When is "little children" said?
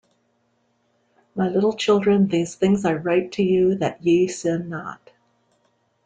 1.47-2.29